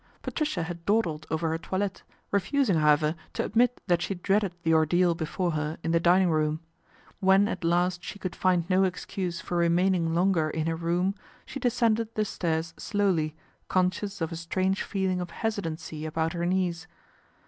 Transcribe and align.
Patricia 0.23 0.63
had 0.63 0.83
dawdled 0.83 1.27
over 1.29 1.49
her 1.49 1.59
toilette, 1.59 2.01
re 2.31 2.39
ising, 2.39 2.75
however, 2.77 3.13
to 3.33 3.45
admit 3.45 3.79
that 3.85 4.01
she 4.01 4.15
dreaded 4.15 4.55
the 4.63 4.71
cdeal 4.71 5.15
before 5.15 5.51
her 5.51 5.77
in 5.83 5.91
the 5.91 5.99
dining 5.99 6.31
room. 6.31 6.59
When 7.19 7.47
at 7.47 7.61
1st 7.61 7.99
she 8.01 8.17
could 8.17 8.35
find 8.35 8.67
no 8.67 8.83
excuse 8.83 9.41
for 9.41 9.57
remaining 9.57 10.15
longer 10.15 10.51
i 10.57 10.61
her 10.61 10.75
room, 10.75 11.13
she 11.45 11.59
descended 11.59 12.15
the 12.15 12.25
stairs 12.25 12.73
slowly, 12.77 13.35
con 13.67 13.91
sious 13.91 14.21
of 14.21 14.31
a 14.31 14.35
strange 14.35 14.81
feeling 14.81 15.21
of 15.21 15.29
hesitancy 15.29 16.07
about 16.07 16.33
her 16.33 16.47
liees. 16.47 16.87